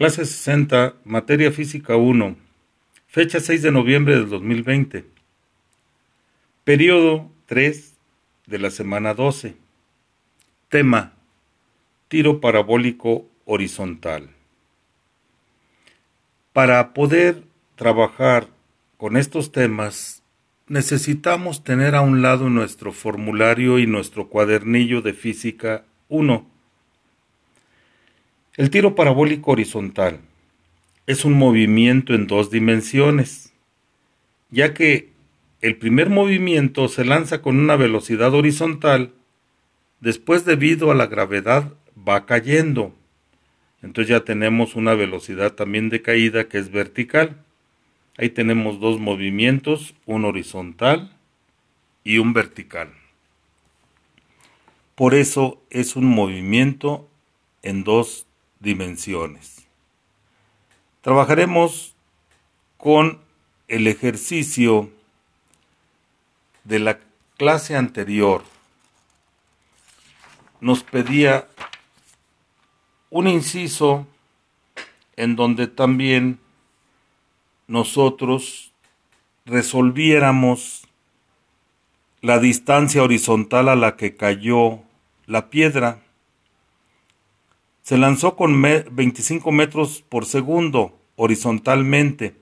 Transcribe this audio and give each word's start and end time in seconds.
Clase 0.00 0.24
60, 0.24 0.94
Materia 1.04 1.52
Física 1.52 1.96
1, 1.96 2.34
fecha 3.06 3.38
6 3.38 3.60
de 3.60 3.70
noviembre 3.70 4.14
del 4.14 4.30
2020. 4.30 5.04
Periodo 6.64 7.30
3 7.44 7.98
de 8.46 8.58
la 8.58 8.70
semana 8.70 9.12
12. 9.12 9.56
Tema, 10.70 11.12
tiro 12.08 12.40
parabólico 12.40 13.28
horizontal. 13.44 14.30
Para 16.54 16.94
poder 16.94 17.42
trabajar 17.76 18.48
con 18.96 19.18
estos 19.18 19.52
temas, 19.52 20.22
necesitamos 20.66 21.62
tener 21.62 21.94
a 21.94 22.00
un 22.00 22.22
lado 22.22 22.48
nuestro 22.48 22.94
formulario 22.94 23.78
y 23.78 23.86
nuestro 23.86 24.30
cuadernillo 24.30 25.02
de 25.02 25.12
física 25.12 25.84
1 26.08 26.59
el 28.56 28.70
tiro 28.70 28.94
parabólico 28.94 29.52
horizontal 29.52 30.20
es 31.06 31.24
un 31.24 31.34
movimiento 31.34 32.14
en 32.14 32.26
dos 32.26 32.50
dimensiones, 32.50 33.52
ya 34.50 34.74
que 34.74 35.10
el 35.60 35.76
primer 35.76 36.10
movimiento 36.10 36.88
se 36.88 37.04
lanza 37.04 37.42
con 37.42 37.58
una 37.58 37.76
velocidad 37.76 38.34
horizontal, 38.34 39.12
después 40.00 40.44
debido 40.44 40.90
a 40.90 40.94
la 40.94 41.06
gravedad 41.06 41.72
va 41.96 42.26
cayendo. 42.26 42.94
Entonces 43.82 44.10
ya 44.10 44.24
tenemos 44.24 44.74
una 44.74 44.94
velocidad 44.94 45.52
también 45.52 45.88
de 45.88 46.02
caída 46.02 46.48
que 46.48 46.58
es 46.58 46.70
vertical. 46.70 47.42
Ahí 48.16 48.30
tenemos 48.30 48.80
dos 48.80 48.98
movimientos, 48.98 49.94
un 50.06 50.24
horizontal 50.24 51.16
y 52.04 52.18
un 52.18 52.32
vertical. 52.32 52.90
Por 54.94 55.14
eso 55.14 55.62
es 55.70 55.96
un 55.96 56.04
movimiento 56.04 57.08
en 57.62 57.84
dos 57.84 58.26
dimensiones. 58.60 59.66
Trabajaremos 61.00 61.94
con 62.76 63.18
el 63.68 63.86
ejercicio 63.86 64.90
de 66.64 66.78
la 66.78 67.00
clase 67.36 67.76
anterior. 67.76 68.44
Nos 70.60 70.82
pedía 70.82 71.48
un 73.08 73.26
inciso 73.26 74.06
en 75.16 75.36
donde 75.36 75.66
también 75.66 76.38
nosotros 77.66 78.72
resolviéramos 79.46 80.86
la 82.20 82.38
distancia 82.38 83.02
horizontal 83.02 83.68
a 83.68 83.76
la 83.76 83.96
que 83.96 84.16
cayó 84.16 84.80
la 85.26 85.48
piedra 85.48 86.02
se 87.82 87.98
lanzó 87.98 88.36
con 88.36 88.60
25 88.62 89.52
metros 89.52 90.02
por 90.08 90.26
segundo 90.26 90.98
horizontalmente. 91.16 92.36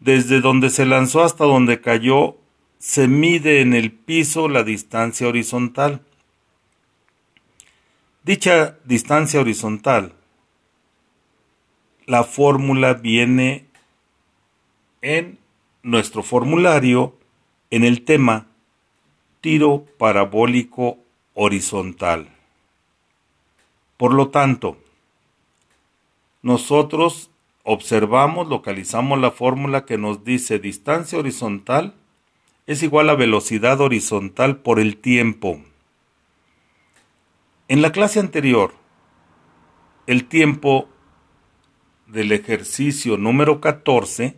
Desde 0.00 0.40
donde 0.40 0.70
se 0.70 0.84
lanzó 0.86 1.22
hasta 1.22 1.44
donde 1.44 1.80
cayó, 1.80 2.36
se 2.78 3.06
mide 3.06 3.60
en 3.60 3.74
el 3.74 3.92
piso 3.92 4.48
la 4.48 4.64
distancia 4.64 5.28
horizontal. 5.28 6.02
Dicha 8.24 8.78
distancia 8.84 9.40
horizontal, 9.40 10.14
la 12.06 12.24
fórmula 12.24 12.94
viene 12.94 13.66
en 15.00 15.38
nuestro 15.82 16.22
formulario 16.22 17.16
en 17.70 17.84
el 17.84 18.04
tema 18.04 18.48
tiro 19.40 19.86
parabólico 19.98 20.98
horizontal. 21.34 22.28
Por 24.02 24.14
lo 24.14 24.30
tanto, 24.30 24.78
nosotros 26.42 27.30
observamos, 27.62 28.48
localizamos 28.48 29.20
la 29.20 29.30
fórmula 29.30 29.84
que 29.84 29.96
nos 29.96 30.24
dice 30.24 30.58
distancia 30.58 31.20
horizontal 31.20 31.94
es 32.66 32.82
igual 32.82 33.10
a 33.10 33.14
velocidad 33.14 33.80
horizontal 33.80 34.56
por 34.56 34.80
el 34.80 34.96
tiempo. 34.96 35.60
En 37.68 37.80
la 37.80 37.92
clase 37.92 38.18
anterior, 38.18 38.74
el 40.08 40.24
tiempo 40.24 40.88
del 42.08 42.32
ejercicio 42.32 43.18
número 43.18 43.60
14 43.60 44.36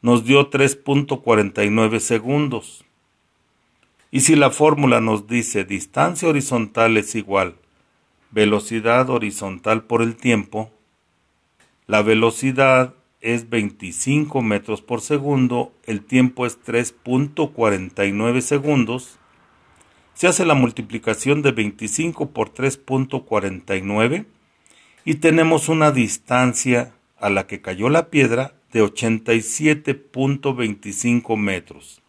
nos 0.00 0.24
dio 0.24 0.48
3.49 0.48 1.98
segundos. 1.98 2.86
Y 4.10 4.20
si 4.20 4.34
la 4.34 4.48
fórmula 4.48 5.02
nos 5.02 5.26
dice 5.26 5.64
distancia 5.64 6.26
horizontal 6.26 6.96
es 6.96 7.14
igual 7.14 7.56
velocidad 8.30 9.10
horizontal 9.10 9.84
por 9.84 10.02
el 10.02 10.16
tiempo, 10.16 10.70
la 11.86 12.02
velocidad 12.02 12.94
es 13.20 13.48
25 13.48 14.42
metros 14.42 14.82
por 14.82 15.00
segundo, 15.00 15.72
el 15.84 16.04
tiempo 16.04 16.46
es 16.46 16.60
3.49 16.60 18.40
segundos, 18.40 19.18
se 20.14 20.26
hace 20.26 20.44
la 20.44 20.54
multiplicación 20.54 21.42
de 21.42 21.52
25 21.52 22.30
por 22.30 22.52
3.49 22.52 24.26
y 25.04 25.14
tenemos 25.14 25.68
una 25.68 25.92
distancia 25.92 26.92
a 27.18 27.30
la 27.30 27.46
que 27.46 27.60
cayó 27.60 27.88
la 27.88 28.10
piedra 28.10 28.54
de 28.72 28.82
87.25 28.82 31.36
metros. 31.36 32.02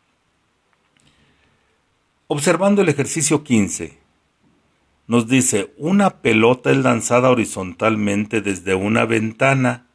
Observando 2.28 2.82
el 2.82 2.90
ejercicio 2.90 3.44
15, 3.44 3.99
nos 5.10 5.28
dice, 5.28 5.74
una 5.78 6.22
pelota 6.22 6.70
es 6.70 6.78
lanzada 6.78 7.32
horizontalmente 7.32 8.42
desde 8.42 8.76
una 8.76 9.06
ventana 9.06 9.88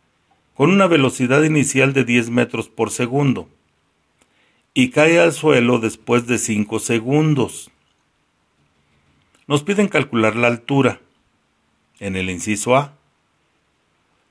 con 0.55 0.71
una 0.71 0.89
velocidad 0.89 1.45
inicial 1.45 1.93
de 1.93 2.05
10 2.05 2.31
metros 2.31 2.69
por 2.69 2.91
segundo 2.91 3.49
y 4.75 4.91
cae 4.91 5.21
al 5.21 5.33
suelo 5.33 5.79
después 5.79 6.27
de 6.27 6.39
5 6.39 6.81
segundos. 6.81 7.71
Nos 9.47 9.63
piden 9.63 9.87
calcular 9.87 10.35
la 10.35 10.49
altura 10.49 11.01
en 12.01 12.17
el 12.17 12.29
inciso 12.29 12.75
A 12.75 12.95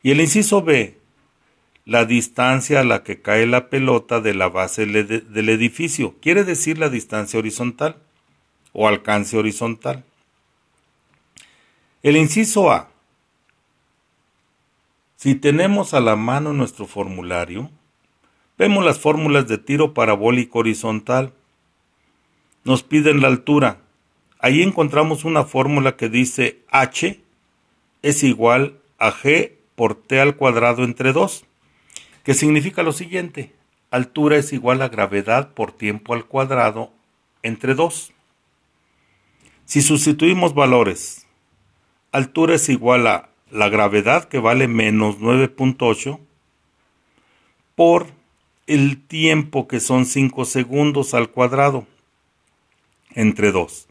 y 0.02 0.12
el 0.12 0.20
inciso 0.20 0.64
B, 0.64 0.98
la 1.86 2.04
distancia 2.04 2.82
a 2.82 2.84
la 2.84 3.04
que 3.04 3.22
cae 3.22 3.48
la 3.48 3.70
pelota 3.70 4.20
de 4.20 4.34
la 4.34 4.50
base 4.50 4.86
del 4.86 5.48
edificio, 5.48 6.16
quiere 6.22 6.44
decir 6.44 6.78
la 6.78 6.90
distancia 6.90 7.40
horizontal 7.40 7.96
o 8.74 8.90
alcance 8.90 9.38
horizontal. 9.38 10.04
El 12.04 12.18
inciso 12.18 12.70
A. 12.70 12.90
Si 15.16 15.36
tenemos 15.36 15.94
a 15.94 16.02
la 16.02 16.18
mano 16.18 16.52
nuestro 16.52 16.86
formulario, 16.86 17.72
vemos 18.58 18.84
las 18.84 19.00
fórmulas 19.00 19.48
de 19.48 19.58
tiro 19.58 19.94
parabólico 19.94 20.60
horizontal. 20.60 21.32
Nos 22.66 22.84
piden 22.84 23.22
la 23.22 23.30
altura. 23.30 23.78
Ahí 24.40 24.64
encontramos 24.64 25.24
una 25.24 25.46
fórmula 25.46 25.96
que 25.96 26.10
dice 26.10 26.60
h 26.70 27.22
es 28.02 28.24
igual 28.24 28.82
a 28.98 29.14
g 29.14 29.54
por 29.76 29.96
t 29.96 30.20
al 30.20 30.36
cuadrado 30.36 30.84
entre 30.84 31.14
2, 31.14 31.46
que 32.26 32.34
significa 32.34 32.84
lo 32.84 32.92
siguiente. 32.92 33.54
Altura 33.92 34.36
es 34.36 34.52
igual 34.52 34.82
a 34.82 34.90
gravedad 34.90 35.54
por 35.54 35.72
tiempo 35.72 36.14
al 36.14 36.26
cuadrado 36.26 36.92
entre 37.44 37.76
2. 37.76 38.12
Si 39.64 39.82
sustituimos 39.82 40.54
valores 40.54 41.23
altura 42.14 42.56
es 42.56 42.70
igual 42.70 43.06
a 43.08 43.28
la 43.52 43.68
gravedad 43.68 44.30
que 44.30 44.40
vale 44.40 44.70
menos 44.70 45.20
9.8 45.20 46.20
por 47.76 48.08
el 48.68 49.06
tiempo 49.06 49.68
que 49.68 49.82
son 49.82 50.06
5 50.06 50.46
segundos 50.46 51.14
al 51.14 51.32
cuadrado 51.32 51.86
entre 53.14 53.52
2. 53.52 53.90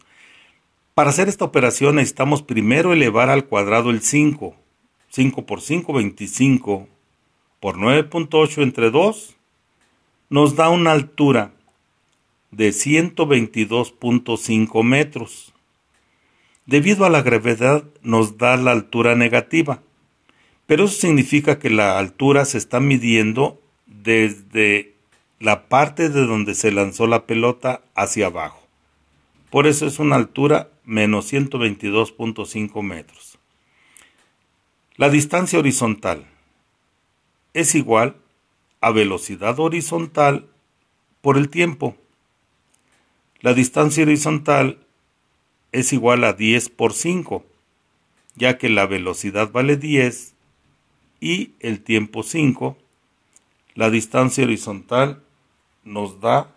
Para 0.95 1.11
hacer 1.11 1.27
esta 1.27 1.45
operación 1.45 1.97
necesitamos 1.97 2.41
primero 2.41 2.93
elevar 2.93 3.29
al 3.29 3.45
cuadrado 3.45 3.91
el 3.91 4.01
5. 4.01 4.55
5 5.09 5.45
por 5.45 5.61
5, 5.61 5.93
25 5.93 6.87
por 7.59 7.77
9.8 7.77 8.63
entre 8.63 8.89
2 8.89 9.35
nos 10.29 10.55
da 10.55 10.69
una 10.69 10.93
altura 10.93 11.51
de 12.51 12.69
122.5 12.69 14.83
metros 14.83 15.52
debido 16.65 17.05
a 17.05 17.09
la 17.09 17.21
gravedad 17.21 17.83
nos 18.01 18.37
da 18.37 18.57
la 18.57 18.71
altura 18.71 19.15
negativa. 19.15 19.81
Pero 20.65 20.85
eso 20.85 20.99
significa 20.99 21.59
que 21.59 21.69
la 21.69 21.99
altura 21.99 22.45
se 22.45 22.57
está 22.57 22.79
midiendo 22.79 23.61
desde 23.85 24.93
la 25.39 25.67
parte 25.67 26.09
de 26.09 26.25
donde 26.25 26.55
se 26.55 26.71
lanzó 26.71 27.05
la 27.07 27.25
pelota 27.25 27.81
hacia 27.95 28.27
abajo. 28.27 28.61
Por 29.49 29.67
eso 29.67 29.85
es 29.85 29.99
una 29.99 30.15
altura 30.15 30.69
menos 30.85 31.31
122.5 31.31 32.81
metros. 32.81 33.37
La 34.95 35.09
distancia 35.09 35.59
horizontal 35.59 36.25
es 37.53 37.75
igual 37.75 38.15
a 38.79 38.91
velocidad 38.91 39.59
horizontal 39.59 40.47
por 41.21 41.37
el 41.37 41.49
tiempo. 41.49 41.95
La 43.41 43.53
distancia 43.53 44.03
horizontal 44.03 44.82
es 45.73 45.91
igual 45.91 46.23
a 46.23 46.33
10 46.33 46.69
por 46.69 46.93
5, 46.93 47.43
ya 48.35 48.57
que 48.57 48.69
la 48.69 48.85
velocidad 48.85 49.51
vale 49.51 49.75
10 49.75 50.33
y 51.19 51.51
el 51.59 51.83
tiempo 51.83 52.23
5. 52.23 52.77
La 53.75 53.89
distancia 53.89 54.45
horizontal 54.45 55.23
nos 55.83 56.21
da 56.21 56.55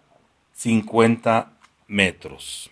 50 0.53 1.59
metros. 1.89 2.71